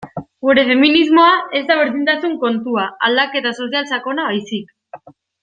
[0.45, 4.75] Gure feminismoa ez da berdintasun kontua, aldaketa sozial sakona baizik.